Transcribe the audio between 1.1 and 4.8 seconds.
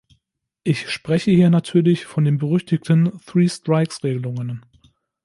hier natürlich von den berüchtigten "Three-Strikes"Regelungen.